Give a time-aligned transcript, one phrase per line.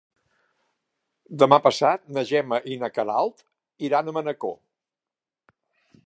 [1.41, 3.45] Demà passat na Gemma i na Queralt
[3.89, 4.57] iran a Manacor.